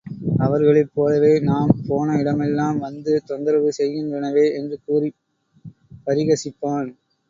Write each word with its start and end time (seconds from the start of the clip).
அவர்களைப் 0.39 0.93
போலவே 0.93 1.39
நாம் 1.41 1.73
போன 1.87 2.15
இடமெல்லாம் 2.17 2.79
வந்து 2.79 3.21
தொந்தரவு 3.25 3.69
செய்கின்றனவே! 3.77 4.47
என்று 4.55 4.77
கூறிப் 4.83 5.19
பரிகசிப்பான். 6.07 6.91